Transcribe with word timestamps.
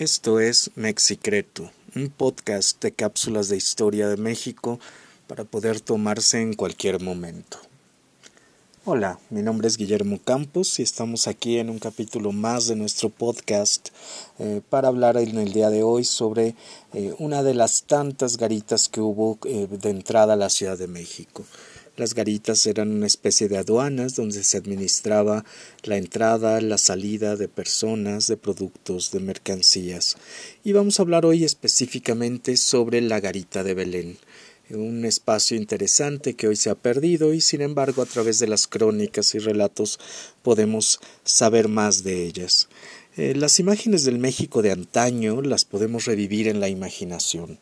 Esto 0.00 0.40
es 0.40 0.70
Mexicreto, 0.76 1.70
un 1.94 2.08
podcast 2.08 2.82
de 2.82 2.90
cápsulas 2.90 3.50
de 3.50 3.58
historia 3.58 4.08
de 4.08 4.16
México 4.16 4.80
para 5.26 5.44
poder 5.44 5.82
tomarse 5.82 6.40
en 6.40 6.54
cualquier 6.54 7.02
momento. 7.02 7.58
Hola, 8.86 9.18
mi 9.28 9.42
nombre 9.42 9.68
es 9.68 9.76
Guillermo 9.76 10.18
Campos 10.24 10.78
y 10.78 10.82
estamos 10.84 11.26
aquí 11.26 11.58
en 11.58 11.68
un 11.68 11.78
capítulo 11.78 12.32
más 12.32 12.66
de 12.66 12.76
nuestro 12.76 13.10
podcast 13.10 13.90
eh, 14.38 14.62
para 14.70 14.88
hablar 14.88 15.18
en 15.18 15.36
el 15.36 15.52
día 15.52 15.68
de 15.68 15.82
hoy 15.82 16.04
sobre 16.04 16.54
eh, 16.94 17.14
una 17.18 17.42
de 17.42 17.52
las 17.52 17.82
tantas 17.82 18.38
garitas 18.38 18.88
que 18.88 19.02
hubo 19.02 19.38
eh, 19.44 19.68
de 19.70 19.90
entrada 19.90 20.32
a 20.32 20.36
la 20.36 20.48
Ciudad 20.48 20.78
de 20.78 20.88
México. 20.88 21.44
Las 22.00 22.14
garitas 22.14 22.66
eran 22.66 22.92
una 22.92 23.06
especie 23.06 23.46
de 23.46 23.58
aduanas 23.58 24.16
donde 24.16 24.42
se 24.42 24.56
administraba 24.56 25.44
la 25.82 25.98
entrada, 25.98 26.58
la 26.62 26.78
salida 26.78 27.36
de 27.36 27.46
personas, 27.46 28.26
de 28.26 28.38
productos, 28.38 29.10
de 29.12 29.20
mercancías. 29.20 30.16
Y 30.64 30.72
vamos 30.72 30.98
a 30.98 31.02
hablar 31.02 31.26
hoy 31.26 31.44
específicamente 31.44 32.56
sobre 32.56 33.02
la 33.02 33.20
garita 33.20 33.62
de 33.62 33.74
Belén 33.74 34.16
un 34.70 35.04
espacio 35.04 35.56
interesante 35.56 36.34
que 36.34 36.46
hoy 36.46 36.54
se 36.54 36.70
ha 36.70 36.76
perdido 36.76 37.34
y 37.34 37.40
sin 37.40 37.60
embargo 37.60 38.02
a 38.02 38.06
través 38.06 38.38
de 38.38 38.46
las 38.46 38.68
crónicas 38.68 39.34
y 39.34 39.40
relatos 39.40 39.98
podemos 40.42 41.00
saber 41.24 41.66
más 41.66 42.04
de 42.04 42.24
ellas. 42.24 42.68
Eh, 43.16 43.34
las 43.34 43.58
imágenes 43.58 44.04
del 44.04 44.18
México 44.18 44.62
de 44.62 44.70
antaño 44.70 45.42
las 45.42 45.64
podemos 45.64 46.04
revivir 46.04 46.46
en 46.46 46.60
la 46.60 46.68
imaginación. 46.68 47.58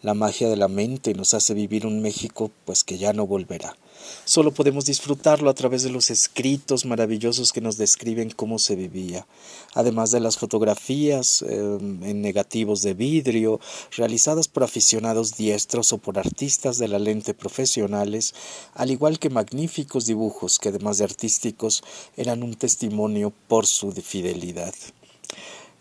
La 0.00 0.14
magia 0.14 0.48
de 0.48 0.56
la 0.56 0.68
mente 0.68 1.14
nos 1.14 1.34
hace 1.34 1.54
vivir 1.54 1.84
un 1.84 2.00
México 2.00 2.52
pues 2.64 2.84
que 2.84 2.98
ya 2.98 3.12
no 3.12 3.26
volverá. 3.26 3.76
Solo 4.24 4.52
podemos 4.52 4.84
disfrutarlo 4.84 5.50
a 5.50 5.54
través 5.54 5.82
de 5.82 5.90
los 5.90 6.10
escritos 6.10 6.84
maravillosos 6.84 7.52
que 7.52 7.60
nos 7.60 7.76
describen 7.76 8.30
cómo 8.30 8.58
se 8.58 8.76
vivía, 8.76 9.26
además 9.74 10.10
de 10.10 10.20
las 10.20 10.38
fotografías 10.38 11.42
em, 11.42 12.02
en 12.04 12.22
negativos 12.22 12.82
de 12.82 12.94
vidrio 12.94 13.60
realizadas 13.96 14.48
por 14.48 14.62
aficionados 14.62 15.36
diestros 15.36 15.92
o 15.92 15.98
por 15.98 16.18
artistas 16.18 16.78
de 16.78 16.88
la 16.88 16.98
lente 16.98 17.34
profesionales, 17.34 18.34
al 18.74 18.90
igual 18.90 19.18
que 19.18 19.30
magníficos 19.30 20.06
dibujos 20.06 20.58
que 20.58 20.68
además 20.68 20.98
de 20.98 21.04
artísticos 21.04 21.82
eran 22.16 22.42
un 22.42 22.54
testimonio 22.54 23.32
por 23.48 23.66
su 23.66 23.92
fidelidad. 23.92 24.74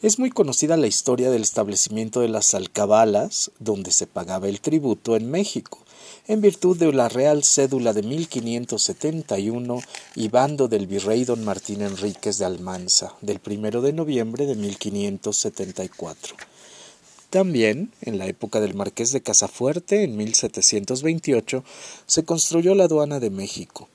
Es 0.01 0.17
muy 0.17 0.31
conocida 0.31 0.77
la 0.77 0.87
historia 0.87 1.29
del 1.29 1.43
establecimiento 1.43 2.21
de 2.21 2.27
las 2.27 2.55
alcabalas, 2.55 3.51
donde 3.59 3.91
se 3.91 4.07
pagaba 4.07 4.49
el 4.49 4.59
tributo 4.59 5.15
en 5.15 5.29
México, 5.29 5.77
en 6.27 6.41
virtud 6.41 6.77
de 6.77 6.93
la 6.93 7.09
Real 7.09 7.43
Cédula 7.43 7.93
de 7.93 8.03
1571 8.03 9.81
y 10.15 10.27
bando 10.29 10.67
del 10.67 10.87
virrey 10.87 11.25
don 11.25 11.43
Martín 11.43 11.81
Enríquez 11.81 12.37
de 12.37 12.45
Almanza, 12.45 13.15
del 13.21 13.39
primero 13.39 13.81
de 13.81 13.93
noviembre 13.93 14.45
de 14.45 14.55
1574. 14.55 16.35
También, 17.29 17.91
en 18.01 18.17
la 18.17 18.27
época 18.27 18.59
del 18.59 18.75
Marqués 18.75 19.11
de 19.13 19.21
Casafuerte, 19.21 20.03
en 20.03 20.17
1728, 20.17 21.63
se 22.05 22.25
construyó 22.25 22.75
la 22.75 22.83
aduana 22.83 23.19
de 23.19 23.29
México, 23.29 23.87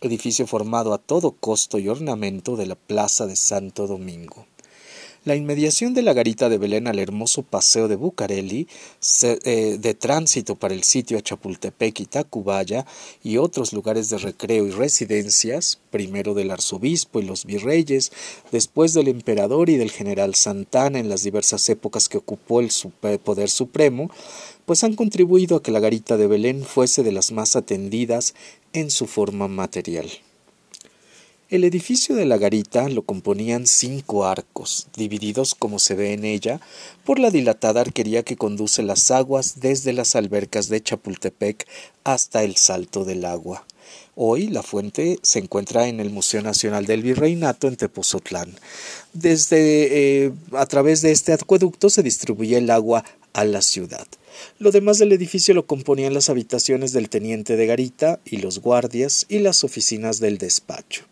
edificio 0.00 0.46
formado 0.46 0.92
a 0.92 0.98
todo 0.98 1.30
costo 1.32 1.78
y 1.78 1.88
ornamento 1.88 2.56
de 2.56 2.66
la 2.66 2.74
Plaza 2.74 3.26
de 3.26 3.36
Santo 3.36 3.86
Domingo. 3.86 4.46
La 5.26 5.36
inmediación 5.36 5.92
de 5.92 6.00
la 6.00 6.14
garita 6.14 6.48
de 6.48 6.56
Belén 6.56 6.86
al 6.86 6.98
hermoso 6.98 7.42
paseo 7.42 7.88
de 7.88 7.96
Bucareli, 7.96 8.66
eh, 9.22 9.76
de 9.78 9.92
tránsito 9.92 10.54
para 10.54 10.72
el 10.72 10.82
sitio 10.82 11.18
a 11.18 11.20
Chapultepec 11.20 12.00
y 12.00 12.06
Tacubaya 12.06 12.86
y 13.22 13.36
otros 13.36 13.74
lugares 13.74 14.08
de 14.08 14.16
recreo 14.16 14.66
y 14.66 14.70
residencias, 14.70 15.78
primero 15.90 16.32
del 16.32 16.50
arzobispo 16.50 17.20
y 17.20 17.24
los 17.24 17.44
virreyes, 17.44 18.12
después 18.50 18.94
del 18.94 19.08
emperador 19.08 19.68
y 19.68 19.76
del 19.76 19.90
general 19.90 20.34
Santana 20.36 20.98
en 20.98 21.10
las 21.10 21.22
diversas 21.22 21.68
épocas 21.68 22.08
que 22.08 22.16
ocupó 22.16 22.60
el 22.60 22.70
poder 23.22 23.50
supremo, 23.50 24.10
pues 24.64 24.84
han 24.84 24.94
contribuido 24.94 25.56
a 25.56 25.62
que 25.62 25.70
la 25.70 25.80
garita 25.80 26.16
de 26.16 26.28
Belén 26.28 26.64
fuese 26.64 27.02
de 27.02 27.12
las 27.12 27.30
más 27.30 27.56
atendidas 27.56 28.34
en 28.72 28.90
su 28.90 29.06
forma 29.06 29.48
material. 29.48 30.08
El 31.50 31.64
edificio 31.64 32.14
de 32.14 32.26
la 32.26 32.38
garita 32.38 32.88
lo 32.88 33.02
componían 33.02 33.66
cinco 33.66 34.24
arcos, 34.24 34.86
divididos 34.96 35.56
como 35.56 35.80
se 35.80 35.96
ve 35.96 36.12
en 36.12 36.24
ella, 36.24 36.60
por 37.04 37.18
la 37.18 37.32
dilatada 37.32 37.80
arquería 37.80 38.22
que 38.22 38.36
conduce 38.36 38.84
las 38.84 39.10
aguas 39.10 39.58
desde 39.58 39.92
las 39.92 40.14
albercas 40.14 40.68
de 40.68 40.80
Chapultepec 40.80 41.66
hasta 42.04 42.44
el 42.44 42.54
Salto 42.54 43.04
del 43.04 43.24
Agua. 43.24 43.66
Hoy 44.14 44.46
la 44.46 44.62
fuente 44.62 45.18
se 45.22 45.40
encuentra 45.40 45.88
en 45.88 45.98
el 45.98 46.10
Museo 46.10 46.40
Nacional 46.40 46.86
del 46.86 47.02
Virreinato 47.02 47.66
en 47.66 47.74
Tepozotlán. 47.74 48.54
Desde 49.12 50.26
eh, 50.26 50.32
a 50.52 50.66
través 50.66 51.02
de 51.02 51.10
este 51.10 51.32
acueducto 51.32 51.90
se 51.90 52.04
distribuye 52.04 52.58
el 52.58 52.70
agua 52.70 53.04
a 53.32 53.44
la 53.44 53.62
ciudad. 53.62 54.06
Lo 54.60 54.70
demás 54.70 54.98
del 54.98 55.10
edificio 55.10 55.52
lo 55.52 55.66
componían 55.66 56.14
las 56.14 56.30
habitaciones 56.30 56.92
del 56.92 57.08
teniente 57.08 57.56
de 57.56 57.66
garita 57.66 58.20
y 58.24 58.36
los 58.36 58.60
guardias 58.60 59.26
y 59.28 59.40
las 59.40 59.64
oficinas 59.64 60.20
del 60.20 60.38
despacho. 60.38 61.09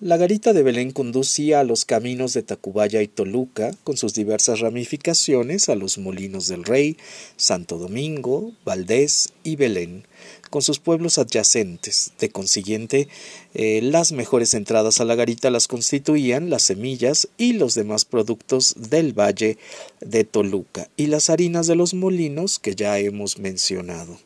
La 0.00 0.16
garita 0.16 0.52
de 0.52 0.64
Belén 0.64 0.90
conducía 0.90 1.60
a 1.60 1.64
los 1.64 1.84
caminos 1.84 2.34
de 2.34 2.42
Tacubaya 2.42 3.00
y 3.00 3.06
Toluca, 3.06 3.70
con 3.84 3.96
sus 3.96 4.12
diversas 4.12 4.58
ramificaciones, 4.58 5.68
a 5.68 5.76
los 5.76 5.98
molinos 5.98 6.48
del 6.48 6.64
Rey, 6.64 6.96
Santo 7.36 7.78
Domingo, 7.78 8.52
Valdés 8.64 9.32
y 9.44 9.54
Belén, 9.54 10.04
con 10.50 10.62
sus 10.62 10.80
pueblos 10.80 11.18
adyacentes. 11.18 12.10
De 12.18 12.28
consiguiente, 12.28 13.06
eh, 13.54 13.82
las 13.82 14.10
mejores 14.10 14.54
entradas 14.54 15.00
a 15.00 15.04
la 15.04 15.14
garita 15.14 15.48
las 15.50 15.68
constituían 15.68 16.50
las 16.50 16.64
semillas 16.64 17.28
y 17.38 17.52
los 17.52 17.76
demás 17.76 18.04
productos 18.04 18.74
del 18.76 19.16
valle 19.16 19.58
de 20.00 20.24
Toluca 20.24 20.88
y 20.96 21.06
las 21.06 21.30
harinas 21.30 21.68
de 21.68 21.76
los 21.76 21.94
molinos 21.94 22.58
que 22.58 22.74
ya 22.74 22.98
hemos 22.98 23.38
mencionado. 23.38 24.18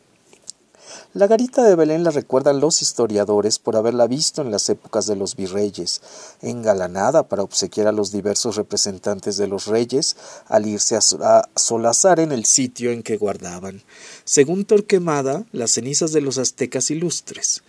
La 1.14 1.26
garita 1.26 1.64
de 1.64 1.74
Belén 1.74 2.04
la 2.04 2.10
recuerdan 2.10 2.60
los 2.60 2.82
historiadores 2.82 3.58
por 3.58 3.76
haberla 3.76 4.06
visto 4.06 4.42
en 4.42 4.50
las 4.50 4.68
épocas 4.68 5.06
de 5.06 5.16
los 5.16 5.36
virreyes, 5.36 6.00
engalanada 6.42 7.28
para 7.28 7.42
obsequiar 7.42 7.86
a 7.88 7.92
los 7.92 8.12
diversos 8.12 8.56
representantes 8.56 9.36
de 9.36 9.48
los 9.48 9.66
reyes 9.66 10.16
al 10.46 10.66
irse 10.66 10.96
a, 10.96 11.48
solazar 11.56 12.20
en 12.20 12.32
el 12.32 12.44
sitio 12.44 12.92
en 12.92 13.02
que 13.02 13.16
guardaban, 13.16 13.82
según 14.24 14.64
Torquemada, 14.64 15.44
las 15.52 15.72
cenizas 15.72 16.12
de 16.12 16.20
los 16.20 16.38
aztecas 16.38 16.90
ilustres. 16.90 17.62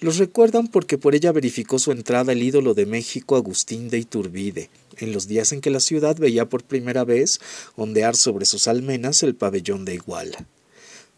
Los 0.00 0.18
recuerdan 0.18 0.68
porque 0.68 0.96
por 0.96 1.14
ella 1.14 1.32
verificó 1.32 1.78
su 1.78 1.90
entrada 1.92 2.32
el 2.32 2.42
ídolo 2.42 2.74
de 2.74 2.86
México 2.86 3.36
Agustín 3.36 3.88
de 3.90 3.98
Iturbide, 3.98 4.70
en 4.96 5.12
los 5.12 5.26
días 5.26 5.52
en 5.52 5.60
que 5.60 5.70
la 5.70 5.80
ciudad 5.80 6.16
veía 6.16 6.48
por 6.48 6.64
primera 6.64 7.04
vez 7.04 7.40
ondear 7.76 8.16
sobre 8.16 8.46
sus 8.46 8.68
almenas 8.68 9.22
el 9.22 9.34
pabellón 9.34 9.84
de 9.84 9.94
Iguala. 9.94 10.46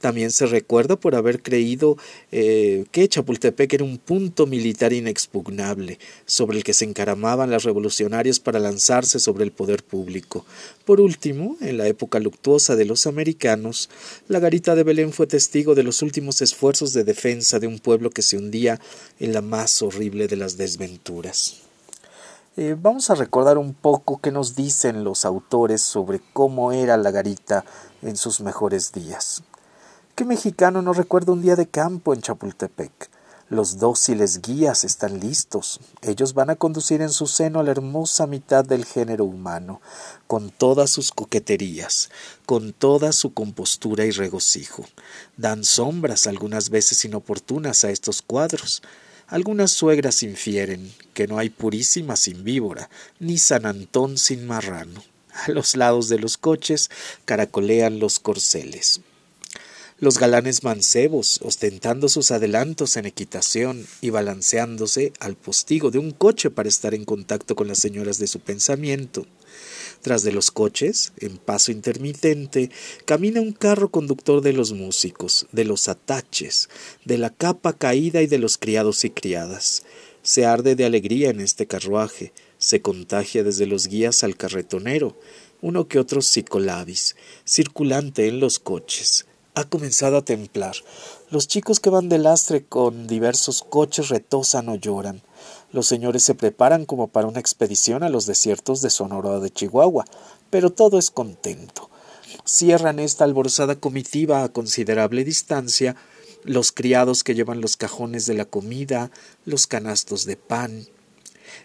También 0.01 0.31
se 0.31 0.47
recuerda 0.47 0.97
por 0.97 1.15
haber 1.15 1.43
creído 1.43 1.99
eh, 2.33 2.87
que 2.91 3.07
Chapultepec 3.07 3.75
era 3.75 3.85
un 3.85 3.99
punto 3.99 4.47
militar 4.47 4.95
inexpugnable, 4.95 5.99
sobre 6.25 6.57
el 6.57 6.65
que 6.65 6.73
se 6.73 6.87
encaramaban 6.87 7.51
las 7.51 7.65
revolucionarios 7.65 8.41
para 8.41 8.59
lanzarse 8.59 9.21
sobre 9.21 9.45
el 9.45 9.53
poder 9.53 9.85
público. 9.85 10.47
Por 10.87 11.03
último, 11.03 11.59
en 11.61 11.77
la 11.77 11.87
época 11.87 12.19
luctuosa 12.19 12.77
de 12.77 12.87
los 12.87 13.07
americanos, 13.07 13.91
la 14.27 14.39
garita 14.39 14.75
de 14.75 14.85
Belén 14.85 15.13
fue 15.13 15.27
testigo 15.27 15.75
de 15.75 15.83
los 15.83 16.01
últimos 16.01 16.41
esfuerzos 16.41 16.95
de 16.95 17.05
defensa 17.05 17.59
de 17.59 17.67
un 17.67 17.79
pueblo 17.79 18.09
que 18.11 18.23
se 18.23 18.39
hundía 18.39 18.81
en 19.19 19.35
la 19.35 19.43
más 19.43 19.83
horrible 19.83 20.29
de 20.29 20.37
las 20.37 20.57
desventuras. 20.57 21.61
Eh, 22.57 22.75
vamos 22.81 23.11
a 23.11 23.15
recordar 23.15 23.59
un 23.59 23.75
poco 23.75 24.21
qué 24.21 24.33
nos 24.33 24.57
dicen 24.57 25.05
los 25.05 25.25
autores 25.25 25.83
sobre 25.83 26.21
cómo 26.33 26.73
era 26.73 26.97
la 26.97 27.11
garita 27.11 27.65
en 28.03 28.17
sus 28.17 28.41
mejores 28.41 28.93
días. 28.93 29.43
¿Qué 30.21 30.27
mexicano 30.27 30.83
no 30.83 30.93
recuerda 30.93 31.33
un 31.33 31.41
día 31.41 31.57
de 31.57 31.67
campo 31.67 32.13
en 32.13 32.21
Chapultepec? 32.21 33.09
Los 33.49 33.79
dóciles 33.79 34.43
guías 34.43 34.85
están 34.85 35.19
listos. 35.19 35.81
Ellos 36.03 36.35
van 36.35 36.51
a 36.51 36.57
conducir 36.57 37.01
en 37.01 37.09
su 37.09 37.27
seno 37.27 37.59
a 37.59 37.63
la 37.63 37.71
hermosa 37.71 38.27
mitad 38.27 38.63
del 38.63 38.85
género 38.85 39.25
humano, 39.25 39.81
con 40.27 40.51
todas 40.51 40.91
sus 40.91 41.11
coqueterías, 41.11 42.11
con 42.45 42.75
toda 42.75 43.13
su 43.13 43.33
compostura 43.33 44.05
y 44.05 44.11
regocijo. 44.11 44.85
Dan 45.39 45.65
sombras 45.65 46.27
algunas 46.27 46.69
veces 46.69 47.03
inoportunas 47.07 47.85
a 47.85 47.91
estos 47.91 48.21
cuadros. 48.21 48.83
Algunas 49.27 49.71
suegras 49.71 50.23
infieren 50.23 50.93
que 51.15 51.29
no 51.29 51.39
hay 51.39 51.49
purísima 51.49 52.15
sin 52.17 52.45
víbora, 52.45 52.91
ni 53.21 53.39
San 53.39 53.65
Antón 53.65 54.19
sin 54.19 54.47
marrano. 54.47 55.03
A 55.47 55.51
los 55.51 55.77
lados 55.77 56.11
de 56.11 56.19
los 56.19 56.37
coches 56.37 56.91
caracolean 57.25 58.01
los 58.01 58.21
corceles 58.21 59.01
los 60.01 60.19
galanes 60.19 60.65
mancebos, 60.65 61.41
ostentando 61.43 62.09
sus 62.09 62.31
adelantos 62.31 62.97
en 62.97 63.05
equitación 63.05 63.87
y 64.01 64.09
balanceándose 64.09 65.13
al 65.21 65.37
postigo 65.37 65.91
de 65.91 65.99
un 65.99 66.13
coche 66.13 66.51
para 66.51 66.71
estar 66.71 66.95
en 66.95 67.05
contacto 67.05 67.55
con 67.55 67.69
las 67.69 67.81
señoras 67.81 68.19
de 68.19 68.27
su 68.27 68.41
pensamiento. 68.41 69.27
Tras 70.01 70.23
de 70.23 70.33
los 70.33 70.51
coches, 70.51 71.13
en 71.19 71.37
paso 71.37 71.71
intermitente, 71.71 72.71
camina 73.05 73.43
un 73.43 73.53
carro 73.53 73.91
conductor 73.91 74.41
de 74.41 74.55
los 74.55 74.73
músicos, 74.73 75.47
de 75.53 75.67
los 75.67 75.87
ataches, 75.89 76.71
de 77.05 77.19
la 77.19 77.29
capa 77.29 77.75
caída 77.75 78.23
y 78.23 78.27
de 78.27 78.39
los 78.39 78.57
criados 78.57 79.05
y 79.05 79.11
criadas. 79.11 79.83
Se 80.23 80.47
arde 80.47 80.77
de 80.77 80.87
alegría 80.87 81.29
en 81.29 81.41
este 81.41 81.67
carruaje, 81.67 82.33
Se 82.57 82.83
contagia 82.83 83.43
desde 83.43 83.65
los 83.65 83.87
guías 83.87 84.23
al 84.23 84.37
carretonero, 84.37 85.19
uno 85.63 85.89
que 85.89 85.99
otro 85.99 86.21
psicolabis, 86.21 87.17
circulante 87.47 88.29
en 88.29 88.39
los 88.39 88.59
coches. 88.59 89.25
Ha 89.61 89.65
comenzado 89.65 90.17
a 90.17 90.25
templar. 90.25 90.75
Los 91.29 91.47
chicos 91.47 91.81
que 91.81 91.91
van 91.91 92.09
de 92.09 92.17
lastre 92.17 92.65
con 92.65 93.07
diversos 93.07 93.63
coches 93.63 94.09
retosan 94.09 94.71
o 94.71 94.77
lloran. 94.77 95.21
Los 95.71 95.87
señores 95.87 96.23
se 96.23 96.35
preparan 96.35 96.87
como 96.87 97.09
para 97.09 97.27
una 97.27 97.41
expedición 97.41 98.03
a 98.03 98.09
los 98.09 98.25
desiertos 98.25 98.81
de 98.81 98.89
Sonora 98.89 99.39
de 99.39 99.51
Chihuahua, 99.51 100.07
pero 100.49 100.71
todo 100.71 100.99
es 100.99 101.11
contento. 101.11 101.91
Cierran 102.47 102.99
esta 103.01 103.25
alborozada 103.25 103.77
comitiva 103.77 104.45
a 104.45 104.49
considerable 104.49 105.25
distancia 105.25 105.95
los 106.43 106.73
criados 106.73 107.23
que 107.23 107.35
llevan 107.35 107.61
los 107.61 107.77
cajones 107.77 108.25
de 108.25 108.33
la 108.33 108.47
comida, 108.47 109.11
los 109.45 109.67
canastos 109.67 110.25
de 110.25 110.39
pan 110.39 110.87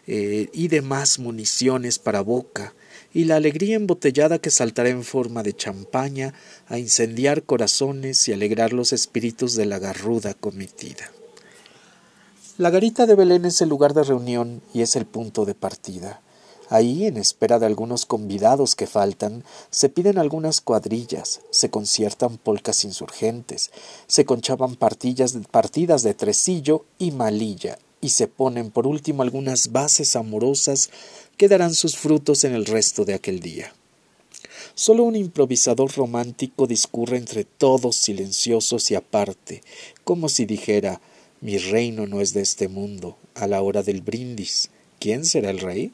eh, 0.05 0.49
y 0.51 0.67
demás 0.67 1.17
municiones 1.17 1.97
para 1.97 2.19
boca, 2.19 2.73
y 3.15 3.23
la 3.23 3.37
alegría 3.37 3.77
embotellada 3.77 4.39
que 4.39 4.51
saltará 4.51 4.89
en 4.89 5.05
forma 5.05 5.41
de 5.41 5.55
champaña 5.55 6.33
a 6.67 6.77
incendiar 6.77 7.43
corazones 7.43 8.27
y 8.27 8.33
alegrar 8.33 8.73
los 8.73 8.91
espíritus 8.91 9.55
de 9.55 9.65
la 9.65 9.79
garruda 9.79 10.33
comitida. 10.33 11.09
La 12.57 12.69
garita 12.71 13.05
de 13.05 13.15
Belén 13.15 13.45
es 13.45 13.61
el 13.61 13.69
lugar 13.69 13.93
de 13.93 14.03
reunión 14.03 14.61
y 14.73 14.81
es 14.81 14.97
el 14.97 15.05
punto 15.05 15.45
de 15.45 15.55
partida. 15.55 16.19
Ahí, 16.67 17.05
en 17.05 17.15
espera 17.15 17.57
de 17.57 17.67
algunos 17.67 18.05
convidados 18.05 18.75
que 18.75 18.85
faltan, 18.85 19.45
se 19.69 19.87
piden 19.87 20.17
algunas 20.17 20.59
cuadrillas, 20.59 21.39
se 21.51 21.69
conciertan 21.69 22.37
polcas 22.37 22.83
insurgentes, 22.83 23.71
se 24.07 24.25
conchaban 24.25 24.75
partidas 24.75 26.03
de 26.03 26.13
tresillo 26.15 26.83
y 26.97 27.11
malilla, 27.11 27.77
y 28.05 28.09
se 28.09 28.27
ponen 28.27 28.69
por 28.69 28.85
último 28.85 29.23
algunas 29.23 29.71
bases 29.71 30.15
amorosas 30.15 30.91
que 31.37 31.47
darán 31.47 31.73
sus 31.73 31.97
frutos 31.97 32.43
en 32.43 32.53
el 32.53 32.65
resto 32.65 33.05
de 33.05 33.13
aquel 33.13 33.39
día. 33.39 33.73
Solo 34.73 35.03
un 35.03 35.15
improvisador 35.15 35.91
romántico 35.93 36.67
discurre 36.67 37.17
entre 37.17 37.45
todos 37.45 37.95
silenciosos 37.95 38.91
y 38.91 38.95
aparte, 38.95 39.63
como 40.03 40.29
si 40.29 40.45
dijera 40.45 41.01
Mi 41.41 41.57
reino 41.57 42.07
no 42.07 42.21
es 42.21 42.33
de 42.33 42.41
este 42.41 42.67
mundo, 42.67 43.17
a 43.35 43.47
la 43.47 43.61
hora 43.61 43.83
del 43.83 44.01
brindis. 44.01 44.69
¿Quién 44.99 45.25
será 45.25 45.49
el 45.49 45.59
rey? 45.59 45.93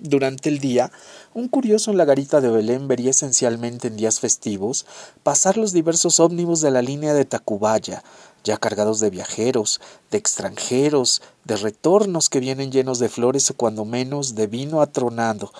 Durante 0.00 0.48
el 0.48 0.60
día, 0.60 0.92
un 1.34 1.48
curioso 1.48 1.90
en 1.90 1.96
la 1.96 2.04
garita 2.04 2.40
de 2.40 2.48
Belén 2.48 2.86
vería 2.86 3.10
esencialmente 3.10 3.88
en 3.88 3.96
días 3.96 4.20
festivos 4.20 4.86
pasar 5.24 5.56
los 5.56 5.72
diversos 5.72 6.20
ómnibus 6.20 6.60
de 6.60 6.70
la 6.70 6.82
línea 6.82 7.14
de 7.14 7.24
Tacubaya, 7.24 8.04
ya 8.44 8.58
cargados 8.58 9.00
de 9.00 9.10
viajeros, 9.10 9.80
de 10.12 10.18
extranjeros, 10.18 11.20
de 11.44 11.56
retornos 11.56 12.28
que 12.28 12.38
vienen 12.38 12.70
llenos 12.70 13.00
de 13.00 13.08
flores 13.08 13.50
o 13.50 13.54
cuando 13.54 13.84
menos 13.84 14.36
de 14.36 14.46
vino 14.46 14.82
atronado, 14.82 15.52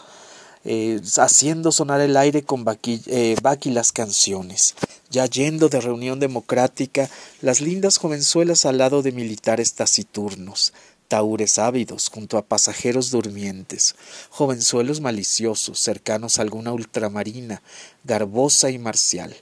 eh, 0.64 1.00
haciendo 1.16 1.72
sonar 1.72 2.00
el 2.00 2.16
aire 2.16 2.42
con 2.44 2.64
eh, 2.84 3.36
váquilas 3.42 3.90
canciones, 3.90 4.76
ya 5.10 5.26
yendo 5.26 5.68
de 5.68 5.80
reunión 5.80 6.20
democrática 6.20 7.10
las 7.40 7.60
lindas 7.60 7.98
jovenzuelas 7.98 8.66
al 8.66 8.78
lado 8.78 9.02
de 9.02 9.10
militares 9.10 9.74
taciturnos, 9.74 10.72
taúres 11.08 11.58
ávidos 11.58 12.10
junto 12.10 12.38
a 12.38 12.44
pasajeros 12.44 13.10
durmientes, 13.10 13.96
jovenzuelos 14.30 15.00
maliciosos 15.00 15.80
cercanos 15.80 16.38
a 16.38 16.42
alguna 16.42 16.72
ultramarina, 16.72 17.62
garbosa 18.04 18.70
y 18.70 18.78
marcial, 18.78 19.34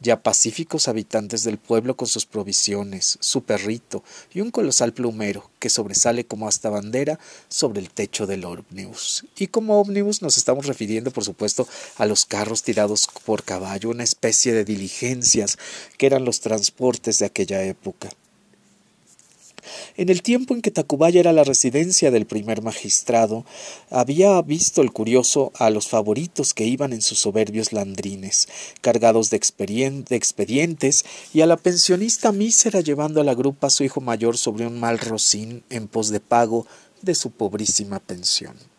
ya 0.00 0.22
pacíficos 0.22 0.86
habitantes 0.86 1.44
del 1.44 1.56
pueblo 1.56 1.96
con 1.96 2.06
sus 2.06 2.26
provisiones, 2.26 3.16
su 3.20 3.42
perrito 3.42 4.04
y 4.34 4.42
un 4.42 4.50
colosal 4.50 4.92
plumero 4.92 5.50
que 5.58 5.70
sobresale 5.70 6.26
como 6.26 6.46
hasta 6.46 6.68
bandera 6.68 7.18
sobre 7.48 7.80
el 7.80 7.90
techo 7.90 8.26
del 8.26 8.44
ómnibus. 8.44 9.24
Y 9.38 9.46
como 9.46 9.80
ómnibus 9.80 10.20
nos 10.20 10.36
estamos 10.36 10.66
refiriendo, 10.66 11.10
por 11.10 11.24
supuesto, 11.24 11.66
a 11.96 12.04
los 12.04 12.26
carros 12.26 12.62
tirados 12.62 13.08
por 13.24 13.44
caballo, 13.44 13.88
una 13.90 14.04
especie 14.04 14.52
de 14.52 14.64
diligencias 14.64 15.58
que 15.96 16.06
eran 16.06 16.26
los 16.26 16.40
transportes 16.40 17.18
de 17.18 17.26
aquella 17.26 17.62
época. 17.62 18.10
En 19.96 20.08
el 20.08 20.22
tiempo 20.22 20.54
en 20.54 20.62
que 20.62 20.70
Tacubaya 20.70 21.20
era 21.20 21.32
la 21.32 21.44
residencia 21.44 22.10
del 22.10 22.26
primer 22.26 22.62
magistrado, 22.62 23.44
había 23.90 24.40
visto 24.42 24.82
el 24.82 24.92
curioso 24.92 25.52
a 25.54 25.70
los 25.70 25.88
favoritos 25.88 26.54
que 26.54 26.64
iban 26.64 26.92
en 26.92 27.02
sus 27.02 27.18
soberbios 27.18 27.72
landrines, 27.72 28.48
cargados 28.80 29.30
de, 29.30 29.36
expedientes, 29.36 31.04
y 31.32 31.40
a 31.40 31.46
la 31.46 31.56
pensionista 31.56 32.32
mísera 32.32 32.80
llevando 32.80 33.20
a 33.20 33.24
la 33.24 33.34
grupa 33.34 33.68
a 33.68 33.70
su 33.70 33.84
hijo 33.84 34.00
mayor 34.00 34.36
sobre 34.36 34.66
un 34.66 34.80
mal 34.80 34.98
rocín 34.98 35.62
en 35.70 35.88
pos 35.88 36.10
de 36.10 36.20
pago 36.20 36.66
de 37.02 37.14
su 37.14 37.30
pobrísima 37.30 38.00
pensión. 38.00 38.73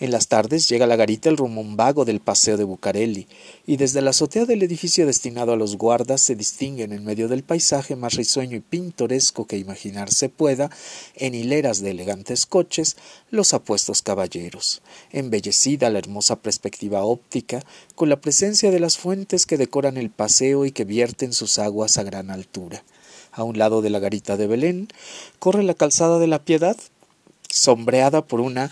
En 0.00 0.10
las 0.10 0.28
tardes 0.28 0.68
llega 0.68 0.84
a 0.84 0.88
la 0.88 0.96
garita 0.96 1.28
el 1.28 1.36
rumón 1.36 1.76
vago 1.76 2.04
del 2.04 2.20
paseo 2.20 2.56
de 2.56 2.64
Bucareli, 2.64 3.26
y 3.66 3.76
desde 3.76 4.02
la 4.02 4.10
azotea 4.10 4.44
del 4.44 4.62
edificio 4.62 5.06
destinado 5.06 5.52
a 5.52 5.56
los 5.56 5.76
guardas 5.76 6.20
se 6.20 6.34
distinguen 6.34 6.92
en 6.92 7.04
medio 7.04 7.28
del 7.28 7.42
paisaje 7.42 7.96
más 7.96 8.14
risueño 8.14 8.56
y 8.56 8.60
pintoresco 8.60 9.46
que 9.46 9.58
imaginarse 9.58 10.28
pueda, 10.28 10.70
en 11.16 11.34
hileras 11.34 11.80
de 11.80 11.90
elegantes 11.90 12.46
coches, 12.46 12.96
los 13.30 13.54
apuestos 13.54 14.02
caballeros, 14.02 14.82
embellecida 15.10 15.90
la 15.90 15.98
hermosa 15.98 16.36
perspectiva 16.36 17.04
óptica, 17.04 17.64
con 17.94 18.08
la 18.08 18.20
presencia 18.20 18.70
de 18.70 18.80
las 18.80 18.98
fuentes 18.98 19.46
que 19.46 19.58
decoran 19.58 19.96
el 19.96 20.10
paseo 20.10 20.64
y 20.64 20.72
que 20.72 20.84
vierten 20.84 21.32
sus 21.32 21.58
aguas 21.58 21.98
a 21.98 22.02
gran 22.02 22.30
altura. 22.30 22.84
A 23.32 23.44
un 23.44 23.58
lado 23.58 23.80
de 23.80 23.90
la 23.90 23.98
garita 23.98 24.36
de 24.36 24.46
Belén 24.46 24.88
corre 25.38 25.62
la 25.62 25.74
calzada 25.74 26.18
de 26.18 26.26
la 26.26 26.44
Piedad, 26.44 26.76
sombreada 27.48 28.26
por 28.26 28.40
una 28.40 28.70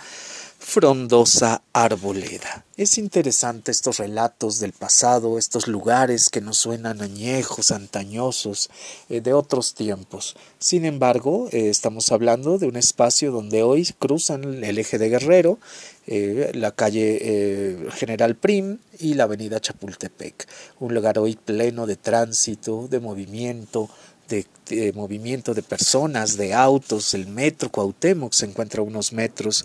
frondosa 0.61 1.63
arboleda. 1.73 2.65
Es 2.77 2.99
interesante 2.99 3.73
estos 3.73 3.97
relatos 3.97 4.61
del 4.61 4.73
pasado, 4.73 5.39
estos 5.39 5.67
lugares 5.67 6.29
que 6.29 6.43
nos 6.43 6.59
suenan 6.59 7.01
añejos, 7.01 7.73
antañosos, 7.73 8.71
eh, 9.09 9.23
de 9.23 9.33
otros 9.33 9.75
tiempos. 9.75 10.37
Sin 10.59 10.85
embargo, 10.85 11.49
eh, 11.51 11.71
estamos 11.71 12.13
hablando 12.13 12.59
de 12.59 12.69
un 12.69 12.77
espacio 12.77 13.33
donde 13.33 13.63
hoy 13.63 13.89
cruzan 13.99 14.63
el 14.63 14.79
eje 14.79 14.99
de 14.99 15.09
Guerrero, 15.09 15.59
eh, 16.07 16.53
la 16.55 16.73
calle 16.73 17.89
General 17.95 18.37
Prim 18.37 18.79
y 18.99 19.15
la 19.15 19.25
avenida 19.25 19.61
Chapultepec. 19.61 20.47
Un 20.79 20.95
lugar 20.95 21.19
hoy 21.19 21.37
pleno 21.37 21.87
de 21.87 21.97
tránsito, 21.97 22.87
de 22.89 23.01
movimiento, 23.01 23.89
de, 24.31 24.93
movimiento 24.95 25.53
de 25.53 25.63
personas, 25.63 26.37
de 26.37 26.55
autos, 26.55 27.13
el 27.15 27.27
metro 27.27 27.71
Cuauhtémoc 27.71 28.33
se 28.33 28.47
encuentra 28.47 28.81
a 28.81 28.85
unos 28.85 29.13
metros 29.13 29.65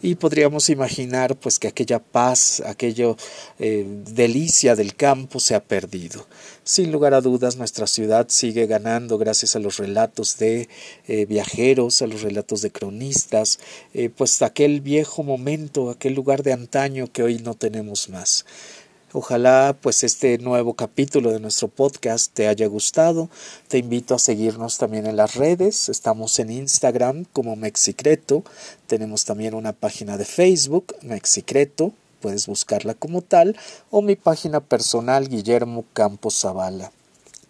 y 0.00 0.14
podríamos 0.14 0.70
imaginar 0.70 1.36
pues 1.36 1.58
que 1.58 1.68
aquella 1.68 1.98
paz, 1.98 2.62
aquello 2.64 3.16
eh, 3.58 3.84
delicia 3.86 4.74
del 4.74 4.96
campo 4.96 5.40
se 5.40 5.54
ha 5.54 5.62
perdido. 5.62 6.26
Sin 6.64 6.90
lugar 6.90 7.12
a 7.12 7.20
dudas 7.20 7.56
nuestra 7.56 7.86
ciudad 7.86 8.26
sigue 8.30 8.66
ganando 8.66 9.18
gracias 9.18 9.54
a 9.54 9.60
los 9.60 9.76
relatos 9.76 10.38
de 10.38 10.68
eh, 11.06 11.26
viajeros, 11.26 12.00
a 12.00 12.06
los 12.06 12.22
relatos 12.22 12.62
de 12.62 12.72
cronistas, 12.72 13.60
eh, 13.92 14.08
pues 14.08 14.40
aquel 14.40 14.80
viejo 14.80 15.22
momento, 15.22 15.90
aquel 15.90 16.14
lugar 16.14 16.42
de 16.42 16.54
antaño 16.54 17.12
que 17.12 17.22
hoy 17.22 17.38
no 17.38 17.54
tenemos 17.54 18.08
más. 18.08 18.46
Ojalá 19.18 19.74
pues 19.80 20.04
este 20.04 20.36
nuevo 20.36 20.74
capítulo 20.74 21.32
de 21.32 21.40
nuestro 21.40 21.68
podcast 21.68 22.30
te 22.34 22.48
haya 22.48 22.66
gustado. 22.66 23.30
Te 23.66 23.78
invito 23.78 24.14
a 24.14 24.18
seguirnos 24.18 24.76
también 24.76 25.06
en 25.06 25.16
las 25.16 25.36
redes. 25.36 25.88
Estamos 25.88 26.38
en 26.38 26.50
Instagram 26.50 27.24
como 27.32 27.56
Mexicreto. 27.56 28.44
Tenemos 28.86 29.24
también 29.24 29.54
una 29.54 29.72
página 29.72 30.18
de 30.18 30.26
Facebook, 30.26 30.94
Mexicreto. 31.00 31.92
Puedes 32.20 32.46
buscarla 32.46 32.92
como 32.92 33.22
tal. 33.22 33.56
O 33.90 34.02
mi 34.02 34.16
página 34.16 34.60
personal, 34.60 35.30
Guillermo 35.30 35.86
Campos 35.94 36.38
Zavala. 36.38 36.92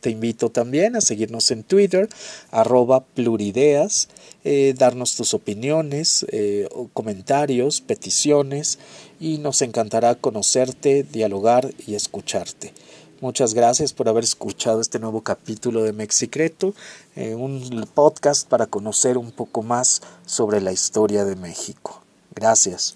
Te 0.07 0.13
invito 0.13 0.51
también 0.51 0.95
a 0.95 1.01
seguirnos 1.01 1.51
en 1.51 1.65
Twitter, 1.65 2.09
arroba 2.53 3.01
plurideas, 3.01 4.09
eh, 4.45 4.73
darnos 4.79 5.17
tus 5.17 5.35
opiniones, 5.35 6.25
eh, 6.31 6.69
comentarios, 6.93 7.81
peticiones 7.81 8.79
y 9.19 9.39
nos 9.39 9.63
encantará 9.63 10.15
conocerte, 10.15 11.03
dialogar 11.03 11.75
y 11.89 11.97
escucharte. 11.97 12.73
Muchas 13.21 13.53
gracias 13.53 13.93
por 13.93 14.09
haber 14.09 14.23
escuchado 14.23 14.81
este 14.81 15.01
nuevo 15.01 15.23
capítulo 15.23 15.83
de 15.83 15.93
Mexicreto, 15.93 16.73
eh, 17.17 17.35
un 17.35 17.89
podcast 17.93 18.49
para 18.49 18.67
conocer 18.67 19.19
un 19.19 19.33
poco 19.33 19.65
más 19.65 20.03
sobre 20.25 20.61
la 20.61 20.71
historia 20.71 21.25
de 21.25 21.35
México. 21.35 22.01
Gracias. 22.33 22.95